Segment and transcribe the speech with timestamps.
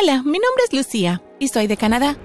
[0.00, 2.16] Hola, mi nombre es Lucía y soy de Canadá.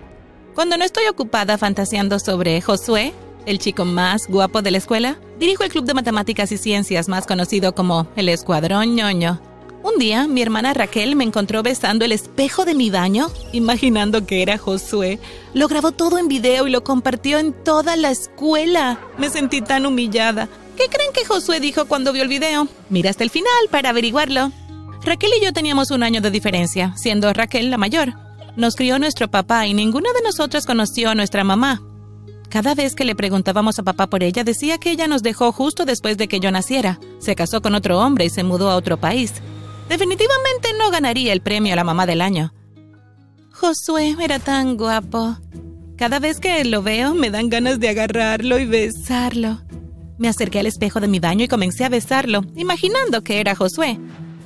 [0.54, 3.14] Cuando no estoy ocupada fantaseando sobre Josué,
[3.48, 7.26] el chico más guapo de la escuela, dirijo el club de matemáticas y ciencias más
[7.26, 9.42] conocido como el Escuadrón ñoño.
[9.82, 14.44] Un día, mi hermana Raquel me encontró besando el espejo de mi baño, imaginando que
[14.44, 15.20] era Josué.
[15.56, 19.00] Lo grabó todo en video y lo compartió en toda la escuela.
[19.18, 20.48] Me sentí tan humillada.
[20.78, 22.68] ¿Qué creen que Josué dijo cuando vio el video?
[22.90, 24.52] Mira hasta el final para averiguarlo.
[25.06, 28.14] Raquel y yo teníamos un año de diferencia, siendo Raquel la mayor.
[28.56, 31.82] Nos crió nuestro papá y ninguna de nosotras conoció a nuestra mamá.
[32.50, 35.86] Cada vez que le preguntábamos a papá por ella, decía que ella nos dejó justo
[35.86, 37.00] después de que yo naciera.
[37.20, 39.34] Se casó con otro hombre y se mudó a otro país.
[39.90, 42.54] Definitivamente no ganaría el premio a la mamá del año.
[43.52, 45.36] Josué era tan guapo.
[45.98, 49.62] Cada vez que lo veo me dan ganas de agarrarlo y besarlo.
[50.18, 54.00] Me acerqué al espejo de mi baño y comencé a besarlo, imaginando que era Josué.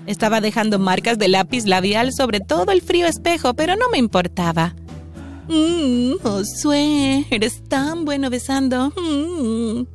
[0.07, 4.73] Estaba dejando marcas de lápiz labial sobre todo el frío espejo, pero no me importaba.
[5.49, 8.93] Mmm, Josué, eres tan bueno besando.
[8.95, 9.85] Mm.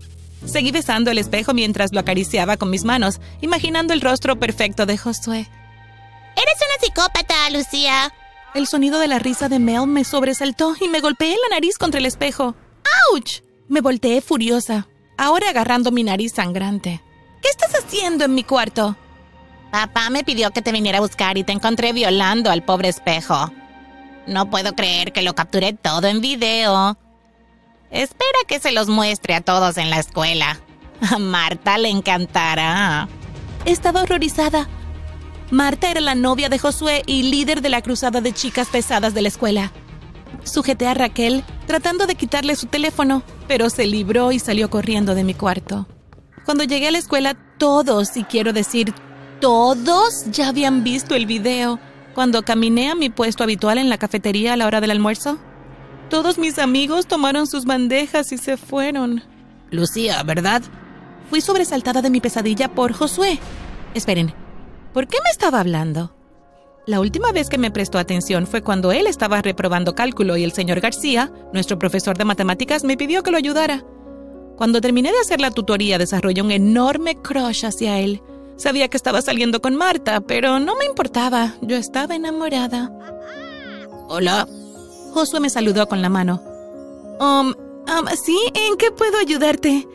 [0.47, 4.99] Seguí besando el espejo mientras lo acariciaba con mis manos, imaginando el rostro perfecto de
[4.99, 5.49] Josué.
[6.37, 8.13] Eres una psicópata, Lucía.
[8.55, 12.01] El sonido de la risa de Mel me sobresaltó y me golpeé la nariz contra
[12.01, 12.55] el espejo.
[13.13, 13.43] ¡Auch!
[13.69, 17.01] Me volteé furiosa, ahora agarrando mi nariz sangrante.
[17.41, 18.97] ¿Qué estás haciendo en mi cuarto?
[19.73, 23.51] Papá me pidió que te viniera a buscar y te encontré violando al pobre espejo.
[24.27, 26.99] No puedo creer que lo capturé todo en video.
[27.91, 30.61] Espera que se los muestre a todos en la escuela.
[31.11, 33.09] A Marta le encantará.
[33.65, 34.69] Estaba horrorizada.
[35.51, 39.23] Marta era la novia de Josué y líder de la cruzada de chicas pesadas de
[39.23, 39.73] la escuela.
[40.45, 45.25] Sujeté a Raquel tratando de quitarle su teléfono, pero se libró y salió corriendo de
[45.25, 45.89] mi cuarto.
[46.45, 48.93] Cuando llegué a la escuela, todos, y quiero decir
[49.43, 51.81] todos, ya habían visto el video.
[52.15, 55.37] Cuando caminé a mi puesto habitual en la cafetería a la hora del almuerzo,
[56.09, 59.25] todos mis amigos tomaron sus bandejas y se fueron.
[59.73, 60.63] Lucía, ¿verdad?
[61.29, 63.41] Fui sobresaltada de mi pesadilla por Josué.
[63.95, 64.33] Esperen,
[64.93, 66.15] ¿por qué me estaba hablando?
[66.87, 70.53] La última vez que me prestó atención fue cuando él estaba reprobando cálculo y el
[70.53, 73.83] señor García, nuestro profesor de matemáticas, me pidió que lo ayudara.
[74.57, 78.23] Cuando terminé de hacer la tutoría desarrollé un enorme crush hacia él.
[78.63, 81.57] Sabía que estaba saliendo con Marta, pero no me importaba.
[81.63, 82.93] Yo estaba enamorada.
[84.09, 84.47] Hola,
[85.13, 86.41] Josué me saludó con la mano.
[87.19, 88.39] Um, um, ¿sí?
[88.55, 89.89] ¿En qué puedo ayudarte?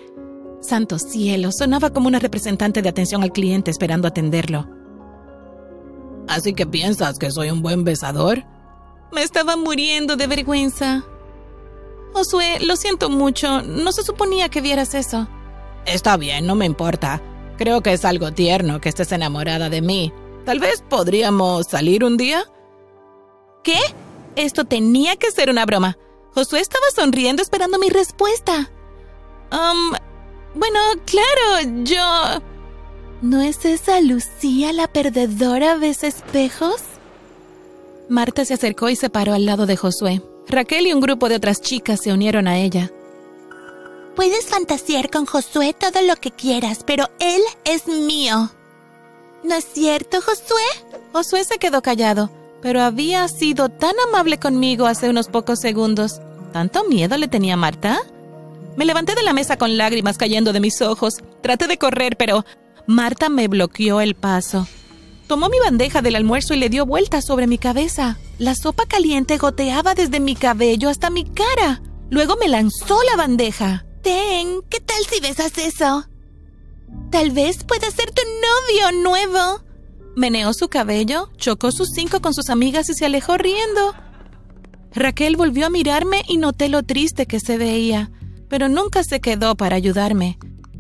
[0.60, 4.68] Santo cielo, sonaba como una representante de atención al cliente esperando atenderlo.
[6.28, 8.44] ¿Así que piensas que soy un buen besador?
[9.14, 11.06] Me estaba muriendo de vergüenza.
[12.12, 13.62] Josué, lo siento mucho.
[13.62, 15.26] No se suponía que vieras eso.
[15.86, 17.22] Está bien, no me importa.
[17.58, 20.14] Creo que es algo tierno que estés enamorada de mí.
[20.46, 22.46] Tal vez podríamos salir un día.
[23.64, 23.80] ¿Qué?
[24.36, 25.98] Esto tenía que ser una broma.
[26.34, 28.70] Josué estaba sonriendo esperando mi respuesta.
[29.52, 29.92] Um,
[30.56, 32.42] bueno, claro, yo...
[33.22, 36.84] ¿No es esa Lucía la perdedora ves espejos?
[38.10, 40.22] Marta se acercó y se paró al lado de Josué.
[40.48, 42.92] Raquel y un grupo de otras chicas se unieron a ella.
[44.18, 48.52] Puedes fantasear con Josué todo lo que quieras, pero él es mío.
[49.46, 51.00] ¿No es cierto, Josué?
[51.14, 52.30] Josué se quedó callado
[52.62, 56.22] pero había sido tan amable conmigo hace unos pocos segundos.
[56.54, 58.00] ¿Tanto miedo le tenía Marta?
[58.76, 61.16] Me levanté de la mesa con lágrimas cayendo de mis ojos.
[61.42, 62.46] Traté de correr, pero
[62.86, 64.68] Marta me bloqueó el paso.
[65.28, 68.18] Tomó mi bandeja del almuerzo y le dio vueltas sobre mi cabeza.
[68.38, 71.82] La sopa caliente goteaba desde mi cabello hasta mi cara.
[72.10, 73.87] Luego me lanzó la bandeja.
[74.08, 76.06] Ten, ¿qué tal si besas eso?
[77.12, 79.62] Tal vez pueda ser tu novio nuevo.
[80.16, 83.94] Meneó su cabello, chocó sus cinco con sus amigas y se alejó riendo.
[84.94, 88.10] Raquel volvió a mirarme y noté lo triste que se veía,
[88.48, 90.38] pero nunca se quedó para ayudarme.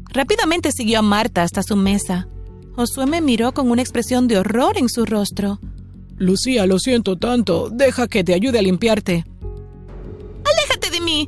[0.09, 2.29] Rápidamente siguió a Marta hasta su mesa.
[2.77, 5.59] Josué me miró con una expresión de horror en su rostro.
[6.15, 7.69] Lucía, lo siento tanto.
[7.69, 9.25] Deja que te ayude a limpiarte.
[10.45, 11.27] ¡Aléjate de mí!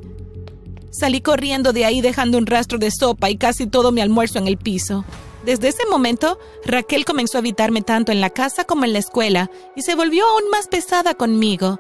[0.91, 4.47] Salí corriendo de ahí dejando un rastro de sopa y casi todo mi almuerzo en
[4.47, 5.05] el piso.
[5.45, 9.49] Desde ese momento, Raquel comenzó a evitarme tanto en la casa como en la escuela
[9.75, 11.79] y se volvió aún más pesada conmigo.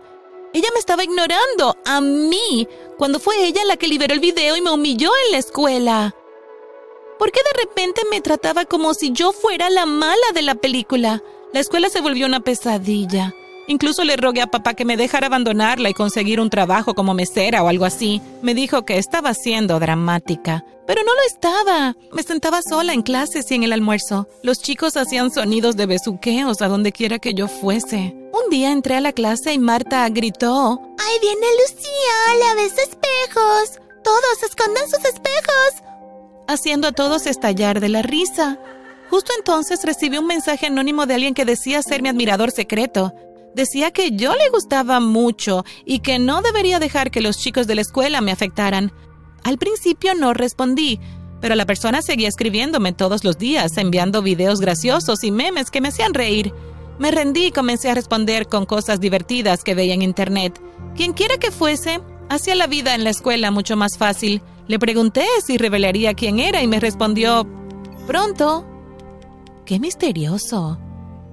[0.53, 2.67] Ella me estaba ignorando, a mí,
[2.97, 6.15] cuando fue ella la que liberó el video y me humilló en la escuela.
[7.19, 11.21] ¿Por qué de repente me trataba como si yo fuera la mala de la película?
[11.53, 13.33] La escuela se volvió una pesadilla.
[13.69, 17.61] Incluso le rogué a papá que me dejara abandonarla y conseguir un trabajo como mesera
[17.61, 18.19] o algo así.
[18.41, 20.65] Me dijo que estaba siendo dramática.
[20.87, 21.95] Pero no lo estaba.
[22.11, 24.27] Me sentaba sola en clases y en el almuerzo.
[24.41, 28.15] Los chicos hacían sonidos de besuqueos a donde quiera que yo fuese.
[28.33, 32.39] Un día entré a la clase y Marta gritó: ¡Ahí viene Lucía!
[32.39, 33.79] ¡La ves espejos!
[34.03, 35.83] ¡Todos escondan sus espejos!
[36.47, 38.57] Haciendo a todos estallar de la risa.
[39.11, 43.13] Justo entonces recibí un mensaje anónimo de alguien que decía ser mi admirador secreto.
[43.55, 47.75] Decía que yo le gustaba mucho y que no debería dejar que los chicos de
[47.75, 48.91] la escuela me afectaran.
[49.43, 50.99] Al principio no respondí,
[51.41, 55.87] pero la persona seguía escribiéndome todos los días, enviando videos graciosos y memes que me
[55.87, 56.53] hacían reír.
[56.99, 60.61] Me rendí y comencé a responder con cosas divertidas que veía en internet.
[60.95, 64.41] Quien quiera que fuese, hacía la vida en la escuela mucho más fácil.
[64.67, 67.47] Le pregunté si revelaría quién era y me respondió,
[68.05, 68.65] pronto.
[69.65, 70.77] Qué misterioso.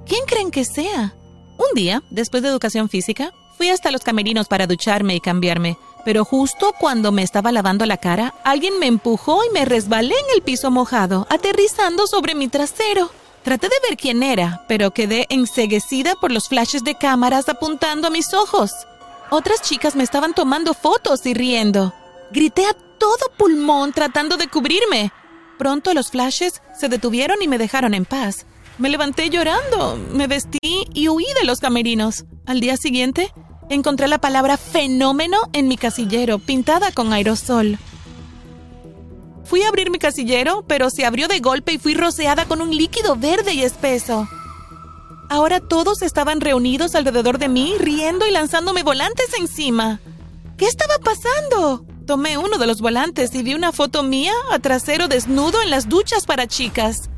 [0.07, 1.16] ¿Quién creen que sea?
[1.58, 6.25] Un día, después de educación física, fui hasta los camerinos para ducharme y cambiarme, pero
[6.25, 10.43] justo cuando me estaba lavando la cara, alguien me empujó y me resbalé en el
[10.43, 13.11] piso mojado, aterrizando sobre mi trasero.
[13.43, 18.11] Traté de ver quién era, pero quedé enseguecida por los flashes de cámaras apuntando a
[18.11, 18.73] mis ojos.
[19.31, 21.93] Otras chicas me estaban tomando fotos y riendo.
[22.31, 25.12] Grité a todo pulmón tratando de cubrirme.
[25.58, 28.47] Pronto los flashes se detuvieron y me dejaron en paz.
[28.78, 32.26] Me levanté llorando, me vestí y huí de los camerinos.
[32.44, 33.32] Al día siguiente,
[33.70, 37.78] encontré la palabra fenómeno en mi casillero, pintada con aerosol.
[39.44, 42.76] Fui a abrir mi casillero, pero se abrió de golpe y fui rociada con un
[42.76, 44.28] líquido verde y espeso.
[45.31, 50.00] Ahora todos estaban reunidos alrededor de mí, riendo y lanzándome volantes encima.
[50.58, 51.84] ¿Qué estaba pasando?
[52.06, 55.88] Tomé uno de los volantes y vi una foto mía a trasero desnudo en las
[55.88, 57.08] duchas para chicas.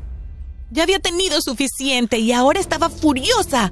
[0.71, 3.71] Ya había tenido suficiente y ahora estaba furiosa.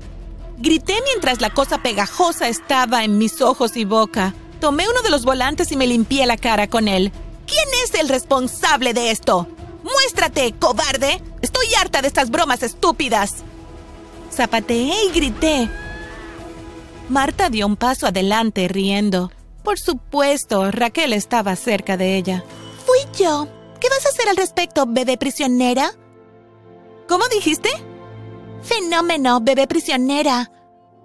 [0.57, 4.33] Grité mientras la cosa pegajosa estaba en mis ojos y boca.
[4.59, 7.11] Tomé uno de los volantes y me limpié la cara con él.
[7.45, 9.47] ¿Quién es el responsable de esto?
[9.83, 11.21] ¡Muéstrate, cobarde!
[11.41, 13.35] Estoy harta de estas bromas estúpidas.
[14.33, 15.69] Zapateé y grité.
[17.09, 19.31] Marta dio un paso adelante riendo.
[19.63, 22.43] Por supuesto, Raquel estaba cerca de ella.
[22.85, 23.47] Fui yo.
[23.79, 25.93] ¿Qué vas a hacer al respecto, bebé prisionera?
[27.07, 27.69] ¿Cómo dijiste?
[28.61, 30.51] Fenómeno, bebé prisionera.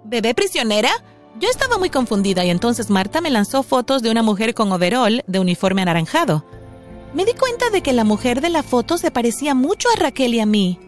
[0.03, 0.91] ¿Bebé prisionera?
[1.39, 5.23] Yo estaba muy confundida y entonces Marta me lanzó fotos de una mujer con overol
[5.27, 6.45] de uniforme anaranjado.
[7.13, 10.33] Me di cuenta de que la mujer de la foto se parecía mucho a Raquel
[10.33, 10.79] y a mí.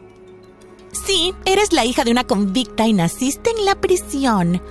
[1.05, 4.61] Sí, eres la hija de una convicta y naciste en la prisión.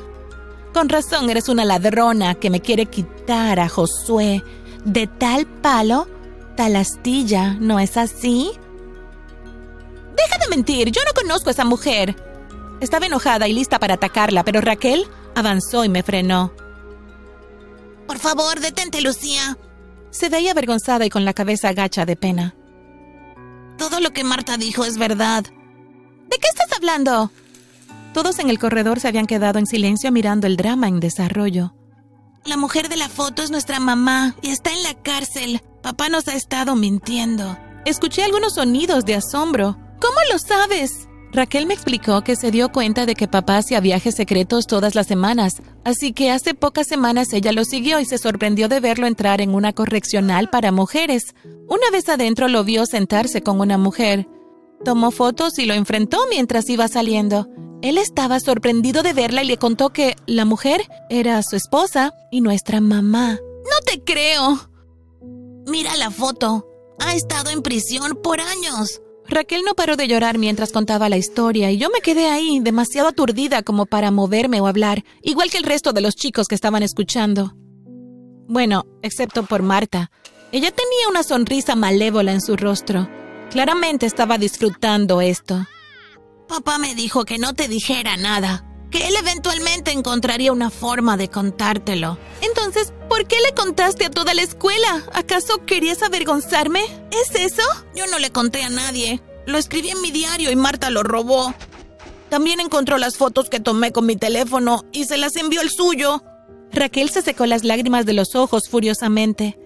[0.72, 4.42] Con razón, eres una ladrona que me quiere quitar a Josué.
[4.84, 6.06] De tal palo,
[6.56, 8.50] tal astilla, ¿no es así?
[10.16, 12.16] Deja de mentir, yo no conozco a esa mujer.
[12.80, 16.52] Estaba enojada y lista para atacarla, pero Raquel avanzó y me frenó.
[18.06, 19.56] Por favor, detente, Lucía.
[20.10, 22.54] Se veía avergonzada y con la cabeza agacha de pena.
[23.78, 25.42] Todo lo que Marta dijo es verdad.
[25.44, 27.30] ¿De qué estás hablando?
[28.12, 31.74] Todos en el corredor se habían quedado en silencio mirando el drama en desarrollo.
[32.44, 35.62] La mujer de la foto es nuestra mamá y está en la cárcel.
[35.82, 37.58] Papá nos ha estado mintiendo.
[37.84, 39.78] Escuché algunos sonidos de asombro.
[40.04, 41.08] ¿Cómo lo sabes?
[41.32, 45.06] Raquel me explicó que se dio cuenta de que papá hacía viajes secretos todas las
[45.06, 49.40] semanas, así que hace pocas semanas ella lo siguió y se sorprendió de verlo entrar
[49.40, 51.34] en una correccional para mujeres.
[51.68, 54.28] Una vez adentro lo vio sentarse con una mujer.
[54.84, 57.48] Tomó fotos y lo enfrentó mientras iba saliendo.
[57.80, 62.42] Él estaba sorprendido de verla y le contó que la mujer era su esposa y
[62.42, 63.38] nuestra mamá.
[63.40, 64.68] No te creo.
[65.66, 66.68] Mira la foto.
[67.00, 69.00] Ha estado en prisión por años.
[69.26, 73.08] Raquel no paró de llorar mientras contaba la historia y yo me quedé ahí, demasiado
[73.08, 76.82] aturdida como para moverme o hablar, igual que el resto de los chicos que estaban
[76.82, 77.54] escuchando.
[78.46, 80.10] Bueno, excepto por Marta.
[80.52, 83.08] Ella tenía una sonrisa malévola en su rostro.
[83.50, 85.66] Claramente estaba disfrutando esto.
[86.48, 91.28] Papá me dijo que no te dijera nada, que él eventualmente encontraría una forma de
[91.30, 92.18] contártelo.
[92.42, 95.04] Entonces, ¿por qué le contaste a toda la escuela?
[95.12, 96.80] ¿Acaso querías avergonzarme?
[97.12, 97.62] ¿Es eso?
[97.94, 99.22] Yo no le conté a nadie.
[99.46, 101.54] Lo escribí en mi diario y Marta lo robó.
[102.28, 106.24] También encontró las fotos que tomé con mi teléfono y se las envió el suyo.
[106.72, 109.56] Raquel se secó las lágrimas de los ojos furiosamente.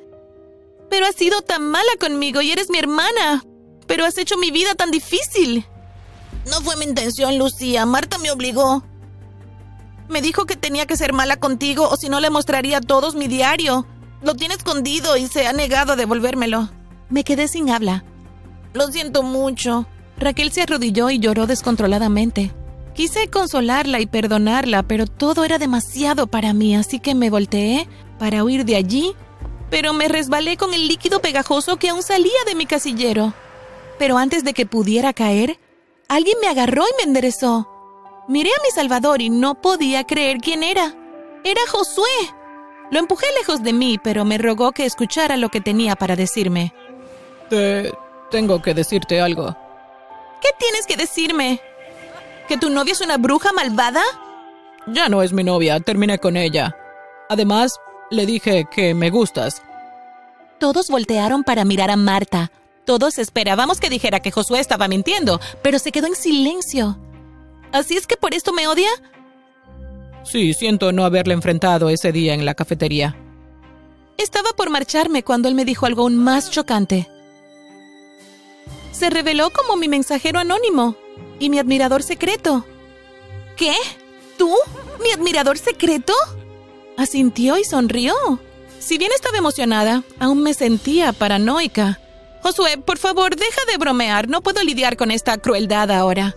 [0.91, 3.47] Pero has sido tan mala conmigo y eres mi hermana.
[3.87, 5.65] Pero has hecho mi vida tan difícil.
[6.51, 7.87] No fue mi intención, Lucía.
[7.87, 8.85] Marta me obligó.
[10.09, 13.15] Me dijo que tenía que ser mala contigo o si no le mostraría a todos
[13.15, 13.87] mi diario.
[14.23, 16.71] Lo tiene escondido y se ha negado a devolvérmelo.
[17.11, 18.05] Me quedé sin habla.
[18.73, 19.87] Lo siento mucho.
[20.19, 22.53] Raquel se arrodilló y lloró descontroladamente.
[22.95, 27.89] Quise consolarla y perdonarla, pero todo era demasiado para mí, así que me volteé
[28.19, 29.15] para huir de allí,
[29.71, 33.35] pero me resbalé con el líquido pegajoso que aún salía de mi casillero.
[33.99, 35.61] Pero antes de que pudiera caer,
[36.09, 37.78] alguien me agarró y me enderezó.
[38.29, 40.95] Miré a mi Salvador y no podía creer quién era.
[41.45, 42.05] Era Josué.
[42.91, 46.75] Lo empujé lejos de mí, pero me rogó que escuchara lo que tenía para decirme.
[47.49, 47.91] Te
[48.31, 49.57] tengo que decirte algo.
[50.43, 51.61] ¿Qué tienes que decirme?
[52.49, 54.03] ¿Que tu novia es una bruja malvada?
[54.87, 56.77] Ya no es mi novia, terminé con ella.
[57.31, 57.79] Además,
[58.11, 59.63] le dije que me gustas.
[60.59, 62.51] Todos voltearon para mirar a Marta.
[62.85, 66.99] Todos esperábamos que dijera que Josué estaba mintiendo, pero se quedó en silencio.
[67.73, 68.91] ¿Así es que por esto me odia?
[70.25, 73.17] Sí, siento no haberle enfrentado ese día en la cafetería.
[74.17, 77.09] Estaba por marcharme cuando él me dijo algo aún más chocante.
[78.93, 80.97] Se reveló como mi mensajero anónimo
[81.39, 82.65] y mi admirador secreto.
[83.57, 83.75] ¿Qué?
[84.37, 84.53] ¿Tú?
[85.03, 86.13] ¿Mi admirador secreto?
[86.97, 88.15] Asintió y sonrió.
[88.81, 92.01] Si bien estaba emocionada, aún me sentía paranoica.
[92.43, 94.29] Josué, por favor, deja de bromear.
[94.29, 96.35] No puedo lidiar con esta crueldad ahora.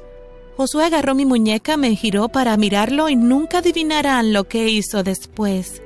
[0.57, 5.81] Josué agarró mi muñeca, me giró para mirarlo y nunca adivinarán lo que hizo después.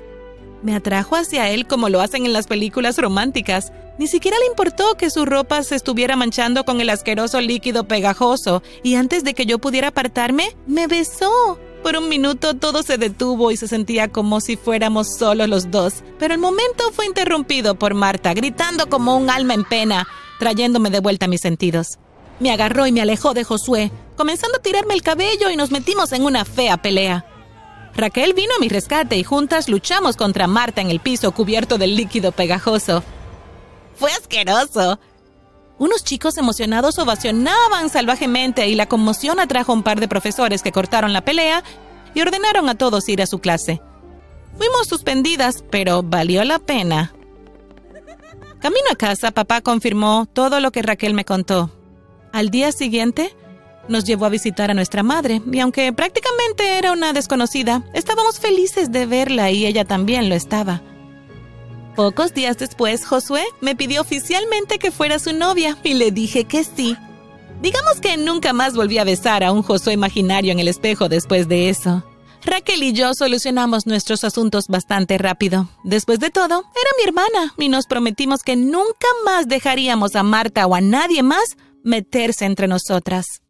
[0.64, 3.72] Me atrajo hacia él como lo hacen en las películas románticas.
[4.00, 8.64] Ni siquiera le importó que su ropa se estuviera manchando con el asqueroso líquido pegajoso,
[8.82, 11.60] y antes de que yo pudiera apartarme, me besó.
[11.84, 16.04] Por un minuto todo se detuvo y se sentía como si fuéramos solo los dos,
[16.18, 20.08] pero el momento fue interrumpido por Marta, gritando como un alma en pena,
[20.40, 22.00] trayéndome de vuelta mis sentidos.
[22.40, 26.12] Me agarró y me alejó de Josué, comenzando a tirarme el cabello y nos metimos
[26.12, 27.26] en una fea pelea.
[27.96, 31.96] Raquel vino a mi rescate y juntas luchamos contra Marta en el piso cubierto del
[31.96, 33.04] líquido pegajoso.
[33.96, 35.00] Fue asqueroso.
[35.78, 40.72] Unos chicos emocionados ovacionaban salvajemente y la conmoción atrajo a un par de profesores que
[40.72, 41.64] cortaron la pelea
[42.14, 43.82] y ordenaron a todos ir a su clase.
[44.58, 47.14] Fuimos suspendidas, pero valió la pena.
[48.60, 51.72] Camino a casa, papá confirmó todo lo que Raquel me contó.
[52.32, 53.36] Al día siguiente,
[53.88, 58.92] nos llevó a visitar a nuestra madre, y aunque prácticamente era una desconocida, estábamos felices
[58.92, 60.82] de verla y ella también lo estaba.
[61.96, 66.64] Pocos días después, Josué me pidió oficialmente que fuera su novia y le dije que
[66.64, 66.98] sí.
[67.62, 71.48] Digamos que nunca más volví a besar a un Josué imaginario en el espejo después
[71.48, 72.04] de eso.
[72.44, 75.68] Raquel y yo solucionamos nuestros asuntos bastante rápido.
[75.84, 80.68] Después de todo, era mi hermana y nos prometimos que nunca más dejaríamos a Marta
[80.68, 83.42] o a nadie más meterse entre nosotras.